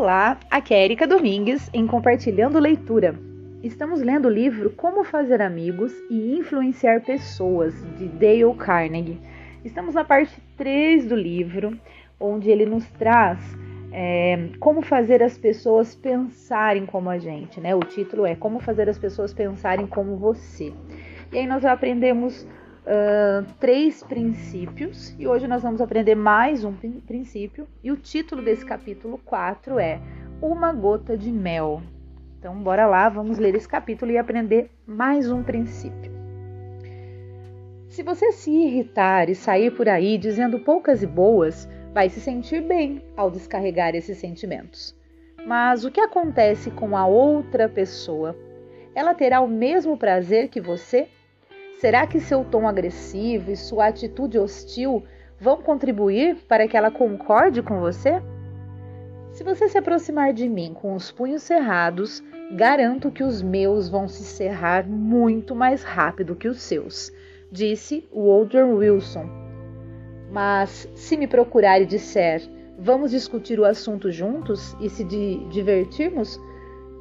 [0.00, 3.14] Olá, aqui é Erika Domingues em Compartilhando Leitura.
[3.62, 9.20] Estamos lendo o livro Como Fazer Amigos e Influenciar Pessoas, de Dale Carnegie.
[9.62, 11.78] Estamos na parte 3 do livro,
[12.18, 13.38] onde ele nos traz
[13.92, 17.74] é, como fazer as pessoas pensarem como a gente, né?
[17.74, 20.72] O título é Como Fazer as Pessoas Pensarem como Você.
[21.30, 22.48] E aí nós aprendemos
[22.80, 26.72] uh, três princípios e hoje nós vamos aprender mais um
[27.06, 27.66] princípio.
[27.82, 30.00] E o título desse capítulo 4 é
[30.40, 31.82] Uma Gota de Mel.
[32.38, 36.10] Então, bora lá, vamos ler esse capítulo e aprender mais um princípio.
[37.88, 42.62] Se você se irritar e sair por aí dizendo poucas e boas, vai se sentir
[42.62, 44.96] bem ao descarregar esses sentimentos.
[45.46, 48.36] Mas o que acontece com a outra pessoa?
[48.94, 51.08] Ela terá o mesmo prazer que você?
[51.80, 55.02] Será que seu tom agressivo e sua atitude hostil
[55.40, 58.22] vão contribuir para que ela concorde com você?
[59.32, 64.08] Se você se aproximar de mim com os punhos cerrados, garanto que os meus vão
[64.08, 67.10] se cerrar muito mais rápido que os seus,
[67.50, 69.24] disse Woodrow Wilson.
[70.30, 72.42] Mas se me procurar e disser,
[72.78, 76.38] vamos discutir o assunto juntos e se di divertirmos?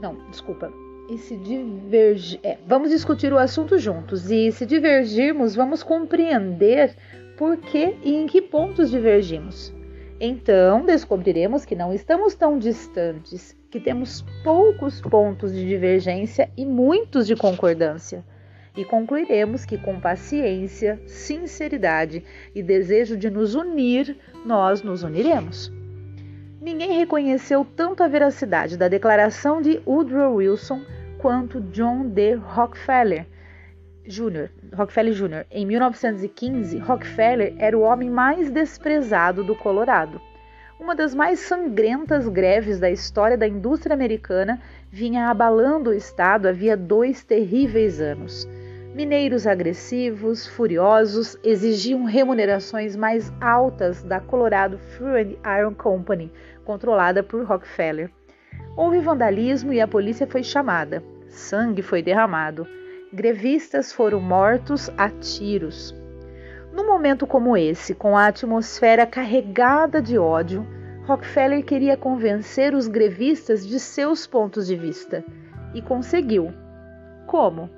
[0.02, 0.72] Não, desculpa
[1.10, 2.40] e se divergir.
[2.44, 6.96] É, vamos discutir o assunto juntos e se divergirmos, vamos compreender
[7.36, 9.74] por que e em que pontos divergimos.
[10.20, 17.26] Então descobriremos que não estamos tão distantes, que temos poucos pontos de divergência e muitos
[17.26, 18.24] de concordância.
[18.78, 24.16] E concluiremos que, com paciência, sinceridade e desejo de nos unir,
[24.46, 25.72] nós nos uniremos.
[26.62, 30.82] Ninguém reconheceu tanto a veracidade da declaração de Woodrow Wilson
[31.20, 32.36] quanto John D.
[32.36, 33.28] Rockefeller
[34.08, 34.50] Jr.
[34.74, 35.46] Rockefeller Jr.
[35.52, 40.20] Em 1915, Rockefeller era o homem mais desprezado do Colorado.
[40.80, 46.78] Uma das mais sangrentas greves da história da indústria americana vinha abalando o estado havia
[46.78, 48.48] dois terríveis anos.
[48.96, 56.32] Mineiros agressivos, furiosos, exigiam remunerações mais altas da Colorado Fuel Iron Company,
[56.64, 58.10] controlada por Rockefeller.
[58.76, 61.04] Houve vandalismo e a polícia foi chamada.
[61.28, 62.68] Sangue foi derramado.
[63.12, 65.96] Grevistas foram mortos a tiros.
[66.72, 70.66] Num momento como esse, com a atmosfera carregada de ódio,
[71.06, 75.26] Rockefeller queria convencer os grevistas de seus pontos de vista.
[75.74, 76.54] E conseguiu.
[77.26, 77.70] Como?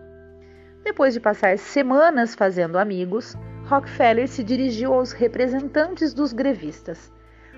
[0.84, 7.12] Depois de passar semanas fazendo amigos, Rockefeller se dirigiu aos representantes dos grevistas.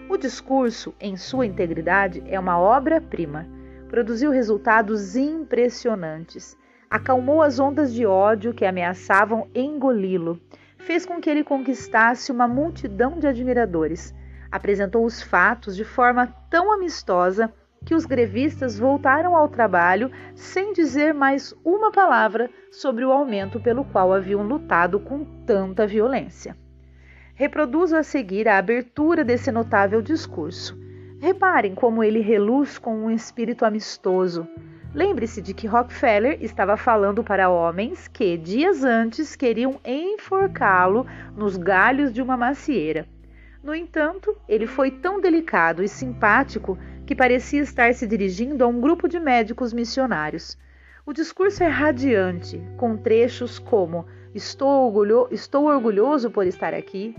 [0.09, 3.47] O discurso, em sua integridade, é uma obra-prima.
[3.89, 6.57] Produziu resultados impressionantes.
[6.89, 10.39] Acalmou as ondas de ódio que ameaçavam engoli-lo.
[10.77, 14.13] Fez com que ele conquistasse uma multidão de admiradores.
[14.51, 17.51] Apresentou os fatos de forma tão amistosa
[17.85, 23.85] que os grevistas voltaram ao trabalho sem dizer mais uma palavra sobre o aumento pelo
[23.85, 26.55] qual haviam lutado com tanta violência.
[27.35, 30.79] Reproduzo a seguir a abertura desse notável discurso.
[31.19, 34.47] Reparem como ele reluz com um espírito amistoso.
[34.93, 42.13] Lembre-se de que Rockefeller estava falando para homens que, dias antes, queriam enforcá-lo nos galhos
[42.13, 43.07] de uma macieira.
[43.63, 48.79] No entanto, ele foi tão delicado e simpático que parecia estar se dirigindo a um
[48.79, 50.55] grupo de médicos missionários.
[51.03, 57.15] O discurso é radiante, com trechos como Estou, orgulho, estou orgulhoso por estar aqui.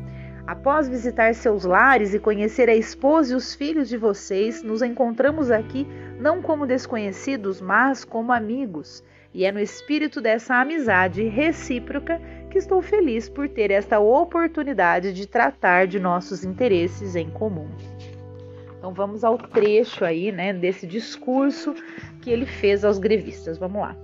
[0.46, 5.50] Após visitar seus lares e conhecer a esposa e os filhos de vocês, nos encontramos
[5.50, 5.86] aqui
[6.18, 9.02] não como desconhecidos, mas como amigos.
[9.32, 12.20] E é no espírito dessa amizade recíproca
[12.50, 17.68] que estou feliz por ter esta oportunidade de tratar de nossos interesses em comum.
[18.78, 21.74] Então vamos ao trecho aí, né, desse discurso
[22.20, 23.56] que ele fez aos grevistas.
[23.56, 23.96] Vamos lá.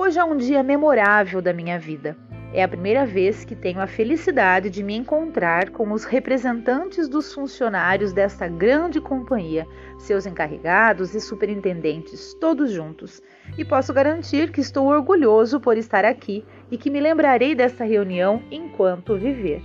[0.00, 2.16] Hoje é um dia memorável da minha vida.
[2.54, 7.34] É a primeira vez que tenho a felicidade de me encontrar com os representantes dos
[7.34, 9.66] funcionários desta grande companhia,
[9.98, 13.20] seus encarregados e superintendentes, todos juntos.
[13.58, 18.40] E posso garantir que estou orgulhoso por estar aqui e que me lembrarei desta reunião
[18.52, 19.62] enquanto viver.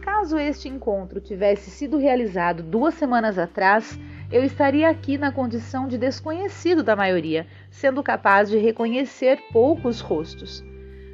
[0.00, 4.00] Caso este encontro tivesse sido realizado duas semanas atrás,
[4.32, 10.64] eu estaria aqui na condição de desconhecido da maioria, sendo capaz de reconhecer poucos rostos.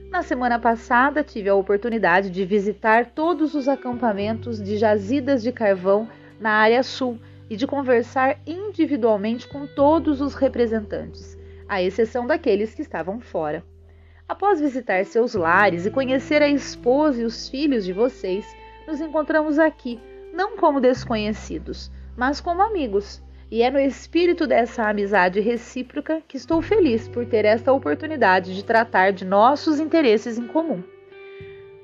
[0.09, 6.09] Na semana passada, tive a oportunidade de visitar todos os acampamentos de jazidas de carvão
[6.39, 7.19] na área sul
[7.51, 11.37] e de conversar individualmente com todos os representantes,
[11.69, 13.65] à exceção daqueles que estavam fora.
[14.29, 18.47] Após visitar seus lares e conhecer a esposa e os filhos de vocês,
[18.87, 19.99] nos encontramos aqui,
[20.33, 23.23] não como desconhecidos, mas como amigos.
[23.49, 28.65] E é no espírito dessa amizade recíproca que estou feliz por ter esta oportunidade de
[28.65, 30.83] tratar de nossos interesses em comum.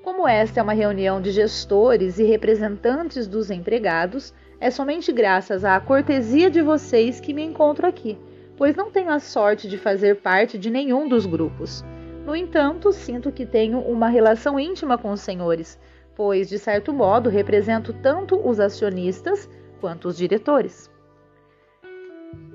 [0.03, 5.81] Como esta é uma reunião de gestores e representantes dos empregados, é somente graças à
[5.81, 8.19] cortesia de vocês que me encontro aqui,
[8.57, 11.83] pois não tenho a sorte de fazer parte de nenhum dos grupos.
[12.27, 15.79] No entanto, sinto que tenho uma relação íntima com os senhores,
[16.15, 19.49] pois, de certo modo, represento tanto os acionistas
[19.85, 20.91] quanto os diretores.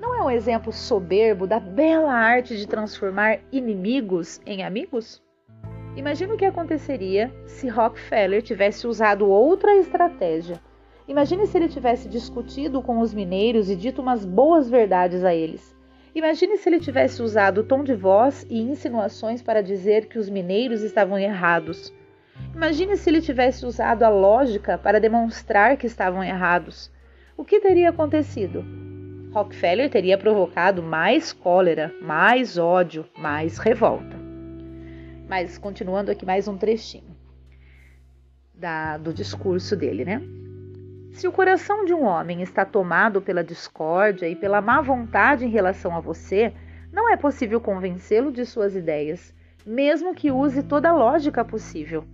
[0.00, 5.22] Não é um exemplo soberbo da bela arte de transformar inimigos em amigos?
[5.94, 10.60] Imagina o que aconteceria se Rockefeller tivesse usado outra estratégia.
[11.06, 15.72] Imagine se ele tivesse discutido com os mineiros e dito umas boas verdades a eles.
[16.12, 20.82] Imagine se ele tivesse usado tom de voz e insinuações para dizer que os mineiros
[20.82, 21.94] estavam errados.
[22.52, 26.90] Imagine se ele tivesse usado a lógica para demonstrar que estavam errados.
[27.36, 28.64] O que teria acontecido?
[29.32, 34.16] Rockefeller teria provocado mais cólera, mais ódio, mais revolta.
[35.28, 37.16] Mas continuando aqui mais um trechinho
[38.52, 40.20] da, do discurso dele, né?
[41.12, 45.50] Se o coração de um homem está tomado pela discórdia e pela má vontade em
[45.50, 46.52] relação a você,
[46.92, 49.34] não é possível convencê-lo de suas ideias,
[49.64, 52.04] mesmo que use toda a lógica possível.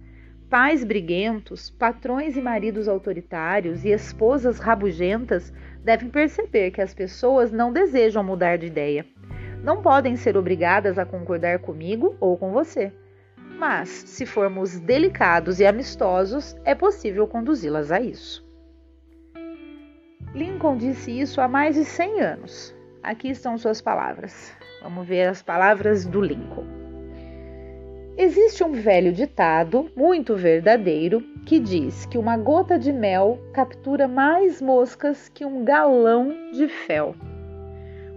[0.48, 5.52] Pais briguentos, patrões e maridos autoritários e esposas rabugentas
[5.82, 9.04] devem perceber que as pessoas não desejam mudar de ideia.
[9.64, 12.92] Não podem ser obrigadas a concordar comigo ou com você.
[13.58, 18.46] Mas, se formos delicados e amistosos, é possível conduzi-las a isso.
[20.32, 22.76] Lincoln disse isso há mais de 100 anos.
[23.02, 24.54] Aqui estão suas palavras.
[24.80, 26.85] Vamos ver as palavras do Lincoln.
[28.16, 34.62] Existe um velho ditado, muito verdadeiro, que diz que uma gota de mel captura mais
[34.62, 37.14] moscas que um galão de fel.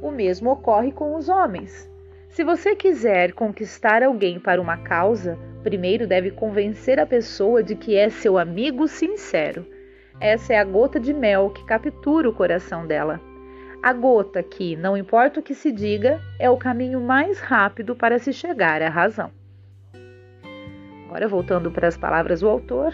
[0.01, 1.89] O mesmo ocorre com os homens.
[2.29, 7.95] Se você quiser conquistar alguém para uma causa, primeiro deve convencer a pessoa de que
[7.95, 9.65] é seu amigo sincero
[10.21, 13.21] essa é a gota de mel que captura o coração dela.
[13.81, 18.19] A gota que, não importa o que se diga, é o caminho mais rápido para
[18.19, 19.31] se chegar à razão.
[21.09, 22.93] Agora, voltando para as palavras do autor.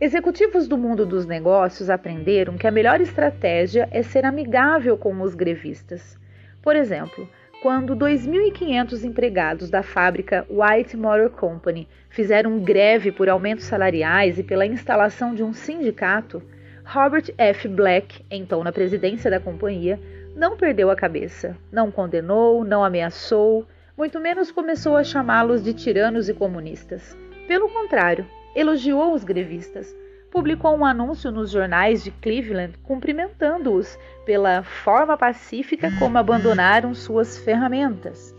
[0.00, 5.36] Executivos do mundo dos negócios aprenderam que a melhor estratégia é ser amigável com os
[5.36, 6.18] grevistas.
[6.60, 7.28] Por exemplo,
[7.62, 14.66] quando 2.500 empregados da fábrica White Motor Company fizeram greve por aumentos salariais e pela
[14.66, 16.42] instalação de um sindicato,
[16.84, 17.68] Robert F.
[17.68, 20.00] Black, então na presidência da companhia,
[20.34, 23.64] não perdeu a cabeça, não condenou, não ameaçou,
[23.98, 27.18] muito menos começou a chamá-los de tiranos e comunistas.
[27.48, 28.24] Pelo contrário,
[28.54, 29.92] elogiou os grevistas,
[30.30, 38.32] publicou um anúncio nos jornais de Cleveland cumprimentando-os pela forma pacífica como abandonaram suas ferramentas.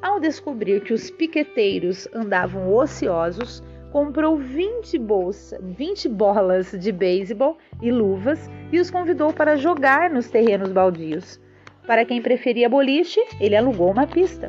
[0.00, 3.62] Ao descobrir que os piqueteiros andavam ociosos,
[3.92, 10.30] comprou 20, bolsa, 20 bolas de beisebol e luvas e os convidou para jogar nos
[10.30, 11.38] terrenos baldios.
[11.86, 14.46] Para quem preferia boliche, ele alugou uma pista.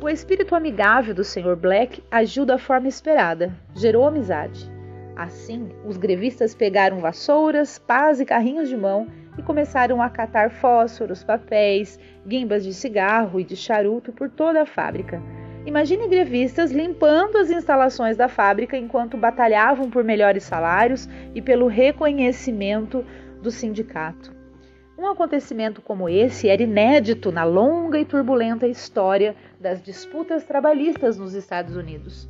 [0.00, 1.56] O espírito amigável do Sr.
[1.56, 4.70] Black agiu da forma esperada, gerou amizade.
[5.16, 11.24] Assim, os grevistas pegaram vassouras, pás e carrinhos de mão e começaram a catar fósforos,
[11.24, 15.20] papéis, guimbas de cigarro e de charuto por toda a fábrica.
[15.66, 23.04] Imagine grevistas limpando as instalações da fábrica enquanto batalhavam por melhores salários e pelo reconhecimento
[23.42, 24.37] do sindicato.
[24.98, 31.34] Um acontecimento como esse era inédito na longa e turbulenta história das disputas trabalhistas nos
[31.34, 32.28] Estados Unidos.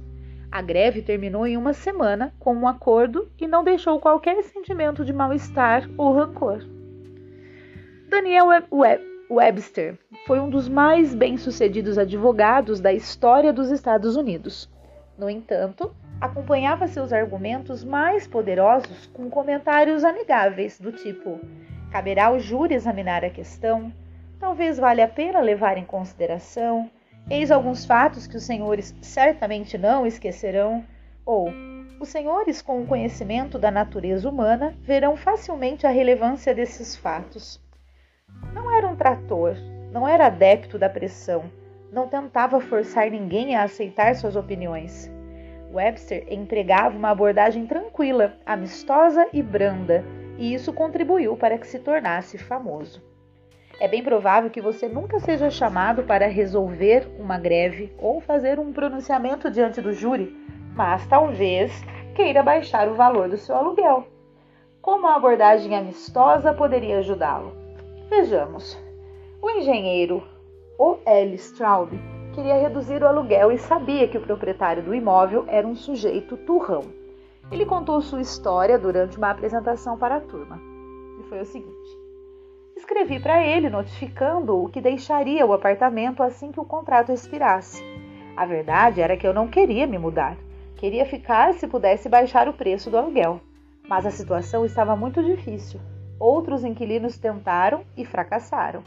[0.52, 5.14] A greve terminou em uma semana com um acordo e não deixou qualquer sentimento de
[5.14, 6.62] mal-estar ou rancor.
[8.06, 8.48] Daniel
[9.30, 14.70] Webster foi um dos mais bem-sucedidos advogados da história dos Estados Unidos.
[15.16, 21.40] No entanto, acompanhava seus argumentos mais poderosos com comentários amigáveis do tipo:
[21.90, 23.92] caberá ao júri examinar a questão,
[24.38, 26.90] talvez valha a pena levar em consideração,
[27.30, 30.82] Eis alguns fatos que os senhores certamente não esquecerão,
[31.26, 31.52] ou
[32.00, 37.60] os senhores, com o conhecimento da natureza humana, verão facilmente a relevância desses fatos.
[38.54, 39.56] Não era um trator,
[39.92, 41.50] não era adepto da pressão,
[41.92, 45.10] não tentava forçar ninguém a aceitar suas opiniões.
[45.70, 50.02] Webster empregava uma abordagem tranquila, amistosa e branda,
[50.38, 53.02] e isso contribuiu para que se tornasse famoso.
[53.80, 58.72] É bem provável que você nunca seja chamado para resolver uma greve ou fazer um
[58.72, 60.34] pronunciamento diante do júri,
[60.74, 61.72] mas talvez
[62.14, 64.06] queira baixar o valor do seu aluguel.
[64.80, 67.52] Como a abordagem amistosa poderia ajudá-lo?
[68.08, 68.76] Vejamos.
[69.42, 70.22] O engenheiro
[70.78, 70.96] O.
[71.04, 71.34] L.
[71.34, 71.90] Straub
[72.34, 76.97] queria reduzir o aluguel e sabia que o proprietário do imóvel era um sujeito turrão.
[77.50, 80.60] Ele contou sua história durante uma apresentação para a turma.
[81.18, 81.98] E foi o seguinte:
[82.76, 87.82] Escrevi para ele notificando-o que deixaria o apartamento assim que o contrato expirasse.
[88.36, 90.36] A verdade era que eu não queria me mudar.
[90.76, 93.40] Queria ficar se pudesse baixar o preço do aluguel.
[93.88, 95.80] Mas a situação estava muito difícil.
[96.20, 98.82] Outros inquilinos tentaram e fracassaram.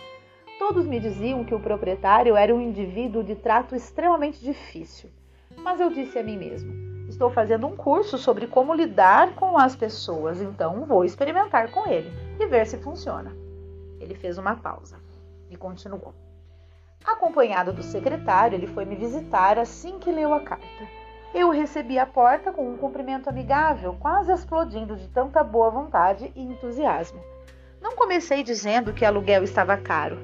[0.60, 5.10] Todos me diziam que o proprietário era um indivíduo de trato extremamente difícil.
[5.58, 9.75] Mas eu disse a mim mesmo: estou fazendo um curso sobre como lidar com as
[9.75, 13.36] pessoas, então vou experimentar com ele e ver se funciona.
[14.00, 14.98] Ele fez uma pausa
[15.50, 16.13] e continuou.
[17.06, 20.88] Acompanhado do secretário, ele foi me visitar assim que leu a carta.
[21.34, 26.41] Eu recebi à porta com um cumprimento amigável, quase explodindo de tanta boa vontade e
[26.41, 27.22] entusiasmo.
[27.82, 30.18] Não comecei dizendo que aluguel estava caro.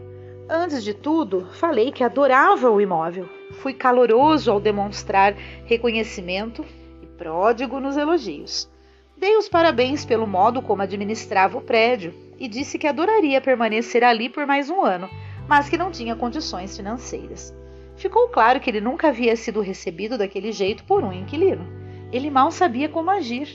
[0.49, 3.36] Antes de tudo, falei que adorava o imóvel.
[3.53, 5.33] Fui caloroso ao demonstrar
[5.65, 6.65] reconhecimento
[7.01, 8.69] e pródigo nos elogios.
[9.17, 14.29] Dei os parabéns pelo modo como administrava o prédio e disse que adoraria permanecer ali
[14.29, 15.09] por mais um ano,
[15.47, 17.53] mas que não tinha condições financeiras.
[17.95, 21.65] Ficou claro que ele nunca havia sido recebido daquele jeito por um inquilino.
[22.11, 23.49] Ele mal sabia como agir.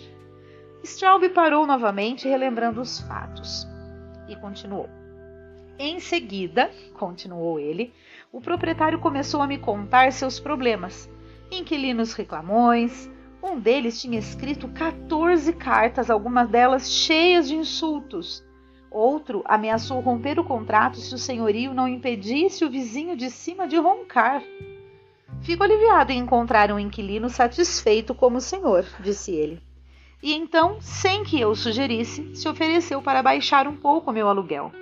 [0.82, 3.68] Straub parou novamente, relembrando os fatos,
[4.28, 4.88] e continuou.
[5.78, 7.92] Em seguida, continuou ele,
[8.32, 11.08] o proprietário começou a me contar seus problemas.
[11.50, 13.10] Inquilinos reclamões,
[13.42, 18.42] um deles tinha escrito 14 cartas, algumas delas cheias de insultos.
[18.90, 23.76] Outro ameaçou romper o contrato se o senhorio não impedisse o vizinho de cima de
[23.76, 24.42] roncar.
[25.42, 29.60] Fico aliviado em encontrar um inquilino satisfeito como o senhor, disse ele.
[30.22, 34.72] E então, sem que eu sugerisse, se ofereceu para baixar um pouco meu aluguel.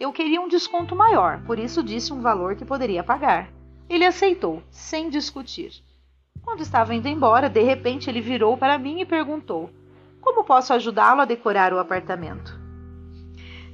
[0.00, 3.50] Eu queria um desconto maior, por isso disse um valor que poderia pagar.
[3.86, 5.84] Ele aceitou, sem discutir.
[6.42, 9.68] Quando estava indo embora, de repente ele virou para mim e perguntou:
[10.18, 12.58] Como posso ajudá-lo a decorar o apartamento?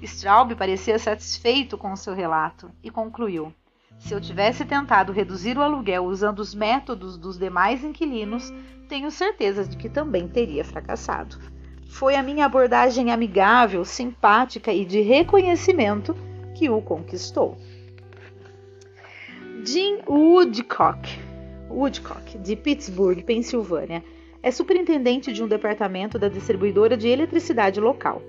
[0.02, 3.54] Straub parecia satisfeito com o seu relato e concluiu:
[3.96, 8.52] Se eu tivesse tentado reduzir o aluguel usando os métodos dos demais inquilinos,
[8.88, 11.38] tenho certeza de que também teria fracassado.
[11.88, 16.14] Foi a minha abordagem amigável, simpática e de reconhecimento
[16.54, 17.56] que o conquistou.
[19.64, 21.26] Jim Woodcock
[21.70, 24.04] Woodcock, de Pittsburgh, Pensilvânia,
[24.42, 28.22] é superintendente de um departamento da distribuidora de eletricidade local.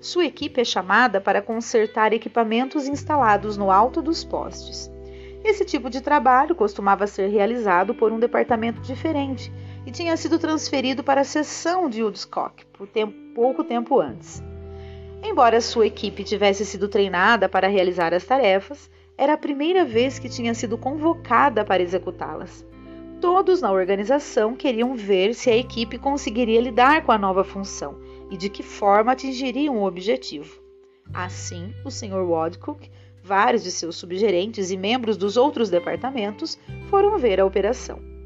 [0.00, 4.90] Sua equipe é chamada para consertar equipamentos instalados no alto dos postes.
[5.44, 9.52] Esse tipo de trabalho costumava ser realizado por um departamento diferente
[9.88, 14.42] e tinha sido transferido para a seção de Woodcock por tempo, pouco tempo antes.
[15.24, 20.28] Embora sua equipe tivesse sido treinada para realizar as tarefas, era a primeira vez que
[20.28, 22.66] tinha sido convocada para executá-las.
[23.18, 27.98] Todos na organização queriam ver se a equipe conseguiria lidar com a nova função
[28.30, 30.60] e de que forma atingiriam o objetivo.
[31.14, 32.28] Assim, o Sr.
[32.28, 32.90] Wadcock,
[33.22, 36.58] vários de seus subgerentes e membros dos outros departamentos
[36.90, 38.17] foram ver a operação.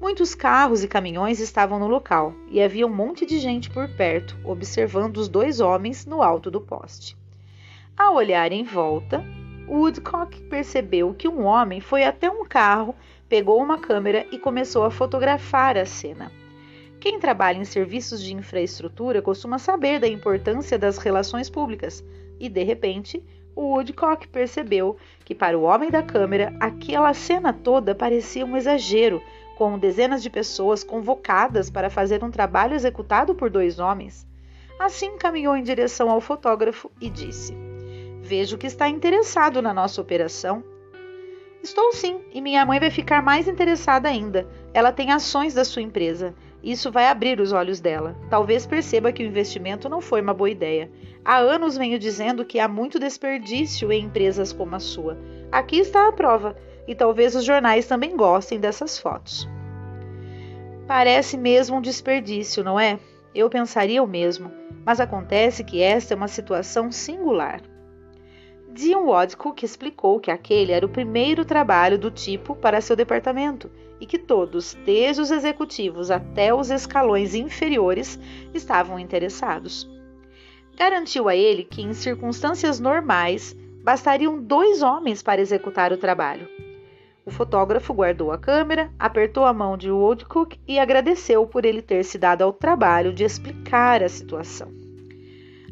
[0.00, 4.34] Muitos carros e caminhões estavam no local e havia um monte de gente por perto,
[4.42, 7.14] observando os dois homens no alto do poste.
[7.94, 9.22] Ao olhar em volta,
[9.68, 12.94] Woodcock percebeu que um homem foi até um carro
[13.28, 16.32] pegou uma câmera e começou a fotografar a cena.
[16.98, 22.02] Quem trabalha em serviços de infraestrutura costuma saber da importância das relações públicas,
[22.40, 23.22] e de repente,
[23.54, 29.22] o Woodcock percebeu que para o homem da câmera aquela cena toda parecia um exagero,
[29.60, 34.26] com dezenas de pessoas convocadas para fazer um trabalho executado por dois homens.
[34.78, 37.54] Assim caminhou em direção ao fotógrafo e disse:
[38.22, 40.64] Vejo que está interessado na nossa operação
[41.62, 44.48] Estou sim, e minha mãe vai ficar mais interessada ainda.
[44.72, 46.34] Ela tem ações da sua empresa.
[46.62, 48.16] Isso vai abrir os olhos dela.
[48.30, 50.90] Talvez perceba que o investimento não foi uma boa ideia.
[51.22, 55.18] Há anos venho dizendo que há muito desperdício em empresas como a sua.
[55.52, 56.56] Aqui está a prova,
[56.90, 59.48] e talvez os jornais também gostem dessas fotos.
[60.88, 62.98] Parece mesmo um desperdício, não é?
[63.32, 64.50] Eu pensaria o mesmo,
[64.84, 67.60] mas acontece que esta é uma situação singular.
[68.72, 73.70] Dion Wodcock explicou que aquele era o primeiro trabalho do tipo para seu departamento
[74.00, 78.18] e que todos, desde os executivos até os escalões inferiores,
[78.52, 79.88] estavam interessados.
[80.76, 83.54] Garantiu a ele que, em circunstâncias normais,
[83.84, 86.48] bastariam dois homens para executar o trabalho.
[87.30, 92.02] O fotógrafo guardou a câmera, apertou a mão de Woodcock e agradeceu por ele ter
[92.02, 94.68] se dado ao trabalho de explicar a situação.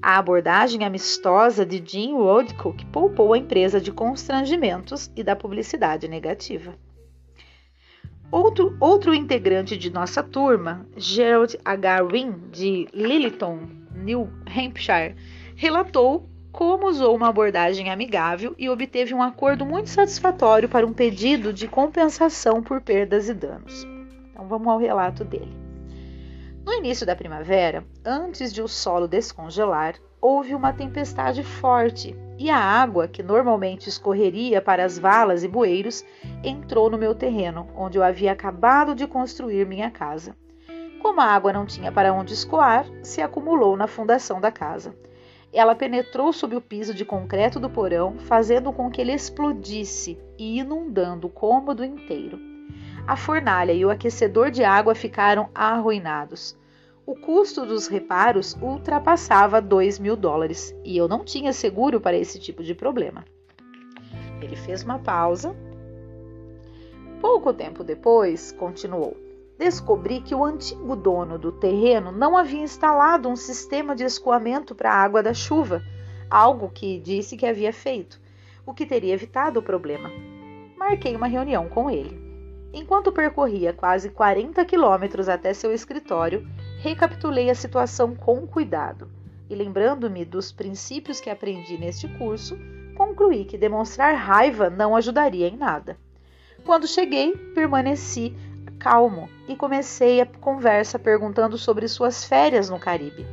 [0.01, 6.77] A abordagem amistosa de Jim Woodcock poupou a empresa de constrangimentos e da publicidade negativa.
[8.31, 12.03] Outro, outro integrante de nossa turma, Gerald H.
[12.05, 15.17] Wynne, de Lilliton, New Hampshire,
[15.57, 21.53] relatou como usou uma abordagem amigável e obteve um acordo muito satisfatório para um pedido
[21.53, 23.87] de compensação por perdas e danos.
[24.33, 25.57] Então vamos ao relato dele.
[26.67, 32.59] No início da primavera, antes de o solo descongelar, houve uma tempestade forte e a
[32.59, 36.05] água, que normalmente escorreria para as valas e bueiros,
[36.43, 40.37] entrou no meu terreno, onde eu havia acabado de construir minha casa.
[41.01, 44.93] Como a água não tinha para onde escoar, se acumulou na fundação da casa.
[45.53, 50.59] Ela penetrou sob o piso de concreto do porão, fazendo com que ele explodisse e
[50.59, 52.39] inundando o cômodo inteiro.
[53.07, 56.57] A fornalha e o aquecedor de água ficaram arruinados.
[57.07, 62.39] O custo dos reparos ultrapassava 2 mil dólares e eu não tinha seguro para esse
[62.39, 63.25] tipo de problema.
[64.43, 65.57] Ele fez uma pausa.
[67.19, 69.17] Pouco tempo depois, continuou:
[69.59, 74.93] Descobri que o antigo dono do terreno não havia instalado um sistema de escoamento para
[74.93, 75.83] a água da chuva,
[76.31, 78.21] algo que disse que havia feito,
[78.65, 80.11] o que teria evitado o problema.
[80.77, 82.17] Marquei uma reunião com ele.
[82.73, 86.47] Enquanto percorria quase 40 quilômetros até seu escritório,
[86.79, 89.11] recapitulei a situação com cuidado
[89.51, 92.57] e, lembrando-me dos princípios que aprendi neste curso,
[92.95, 95.97] concluí que demonstrar raiva não ajudaria em nada.
[96.65, 98.37] Quando cheguei, permaneci
[98.79, 103.27] calmo e comecei a conversa perguntando sobre suas férias no Caribe.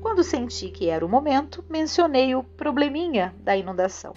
[0.00, 4.12] Quando senti que era o momento, mencionei o probleminha da inundação.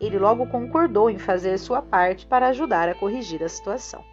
[0.00, 4.04] Ele logo concordou em fazer sua parte para ajudar a corrigir a situação.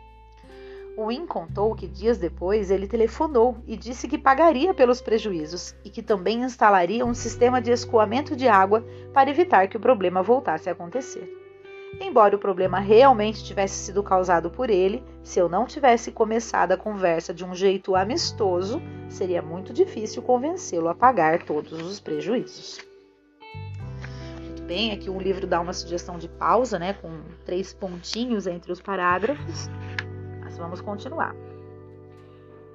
[0.95, 6.03] Win contou que dias depois ele telefonou e disse que pagaria pelos prejuízos e que
[6.03, 10.73] também instalaria um sistema de escoamento de água para evitar que o problema voltasse a
[10.73, 11.48] acontecer.
[11.99, 16.77] Embora o problema realmente tivesse sido causado por ele, se eu não tivesse começado a
[16.77, 22.89] conversa de um jeito amistoso, seria muito difícil convencê-lo a pagar todos os prejuízos
[24.69, 24.91] bem.
[24.91, 27.09] Aqui o livro dá uma sugestão de pausa, né, com
[27.43, 29.67] três pontinhos entre os parágrafos.
[30.43, 31.35] Mas vamos continuar.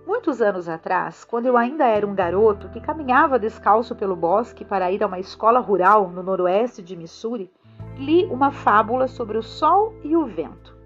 [0.05, 4.91] Muitos anos atrás, quando eu ainda era um garoto que caminhava descalço pelo bosque para
[4.91, 7.49] ir a uma escola rural no noroeste de Missouri,
[7.97, 10.77] li uma fábula sobre o sol e o vento.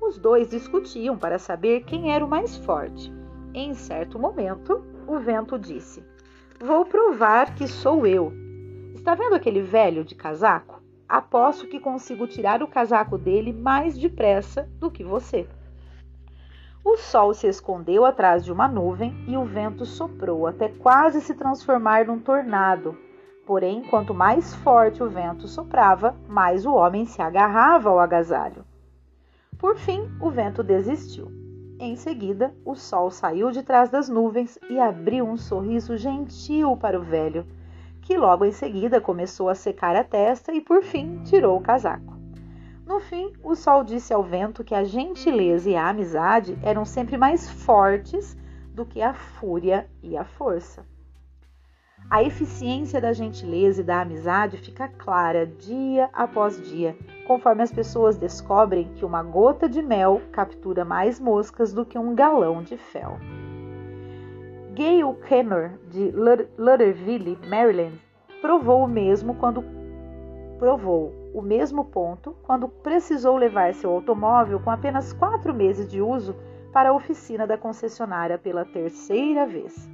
[0.00, 3.12] Os dois discutiam para saber quem era o mais forte.
[3.52, 6.04] Em certo momento, o vento disse:
[6.60, 8.32] Vou provar que sou eu.
[8.94, 10.82] Está vendo aquele velho de casaco?
[11.08, 15.48] Aposto que consigo tirar o casaco dele mais depressa do que você.
[16.84, 21.34] O sol se escondeu atrás de uma nuvem e o vento soprou até quase se
[21.34, 22.96] transformar num tornado.
[23.46, 28.64] Porém, quanto mais forte o vento soprava, mais o homem se agarrava ao agasalho.
[29.56, 31.30] Por fim, o vento desistiu.
[31.78, 36.98] Em seguida, o sol saiu de trás das nuvens e abriu um sorriso gentil para
[36.98, 37.46] o velho
[38.06, 42.16] que logo em seguida começou a secar a testa e por fim tirou o casaco.
[42.86, 47.16] No fim, o sol disse ao vento que a gentileza e a amizade eram sempre
[47.16, 48.36] mais fortes
[48.72, 50.86] do que a fúria e a força.
[52.08, 58.16] A eficiência da gentileza e da amizade fica clara dia após dia, conforme as pessoas
[58.16, 63.18] descobrem que uma gota de mel captura mais moscas do que um galão de fel.
[64.72, 66.12] Gail Kenner, de
[66.56, 68.00] Lauderdale, Maryland,
[68.40, 69.64] provou o mesmo quando
[70.60, 76.36] provou o mesmo ponto quando precisou levar seu automóvel com apenas quatro meses de uso
[76.72, 79.88] para a oficina da concessionária pela terceira vez.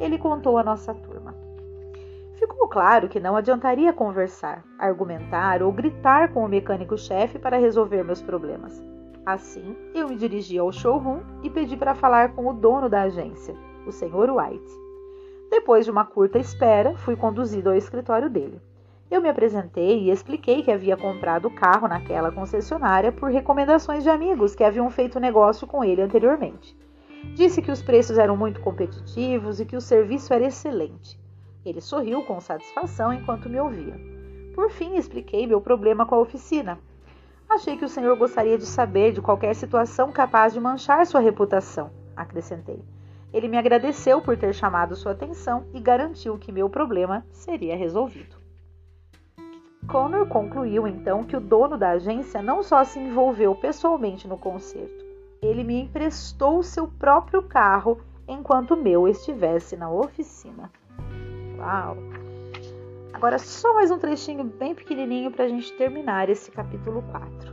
[0.00, 1.41] Ele contou à nossa turma.
[2.42, 8.20] Ficou claro que não adiantaria conversar, argumentar ou gritar com o mecânico-chefe para resolver meus
[8.20, 8.82] problemas.
[9.24, 13.54] Assim, eu me dirigi ao showroom e pedi para falar com o dono da agência,
[13.86, 14.32] o Sr.
[14.32, 14.72] White.
[15.52, 18.60] Depois de uma curta espera, fui conduzido ao escritório dele.
[19.08, 24.10] Eu me apresentei e expliquei que havia comprado o carro naquela concessionária por recomendações de
[24.10, 26.76] amigos que haviam feito negócio com ele anteriormente.
[27.36, 31.21] Disse que os preços eram muito competitivos e que o serviço era excelente.
[31.64, 33.94] Ele sorriu com satisfação enquanto me ouvia.
[34.54, 36.78] Por fim, expliquei meu problema com a oficina.
[37.48, 41.90] Achei que o senhor gostaria de saber de qualquer situação capaz de manchar sua reputação,
[42.16, 42.82] acrescentei.
[43.32, 48.36] Ele me agradeceu por ter chamado sua atenção e garantiu que meu problema seria resolvido.
[49.86, 55.04] Connor concluiu então que o dono da agência não só se envolveu pessoalmente no concerto,
[55.42, 60.70] ele me emprestou seu próprio carro enquanto o meu estivesse na oficina.
[63.12, 67.52] Agora, só mais um trechinho bem pequenininho para a gente terminar esse capítulo 4.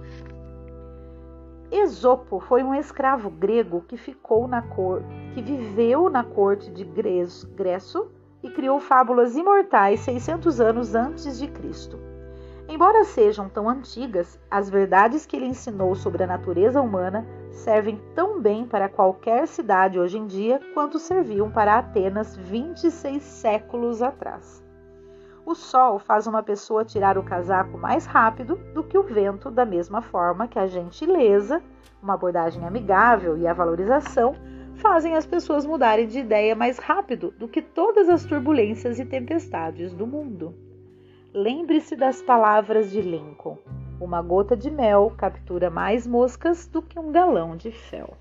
[1.72, 8.12] Esopo foi um escravo grego que ficou na cor, que viveu na corte de Gresso
[8.42, 12.09] e criou fábulas imortais 600 anos antes de Cristo.
[12.72, 18.40] Embora sejam tão antigas, as verdades que ele ensinou sobre a natureza humana servem tão
[18.40, 24.64] bem para qualquer cidade hoje em dia quanto serviam para Atenas 26 séculos atrás.
[25.44, 29.66] O sol faz uma pessoa tirar o casaco mais rápido do que o vento, da
[29.66, 31.64] mesma forma que a gentileza,
[32.04, 34.36] uma abordagem amigável e a valorização
[34.76, 39.92] fazem as pessoas mudarem de ideia mais rápido do que todas as turbulências e tempestades
[39.92, 40.69] do mundo.
[41.34, 43.58] Lembre-se das palavras de Lincoln:
[44.02, 48.18] uma gota de mel captura mais moscas do que um galão de fel.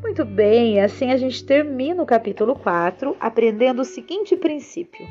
[0.00, 5.06] Muito bem, assim a gente termina o capítulo 4 aprendendo o seguinte princípio: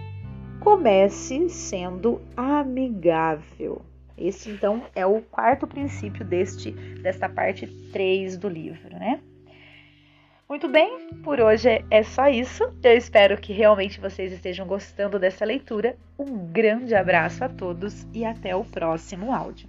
[0.59, 3.83] comece sendo amigável.
[4.17, 9.21] Esse então é o quarto princípio deste desta parte 3 do livro, né?
[10.47, 12.63] Muito bem, por hoje é só isso.
[12.83, 15.97] Eu espero que realmente vocês estejam gostando dessa leitura.
[16.19, 19.67] Um grande abraço a todos e até o próximo áudio.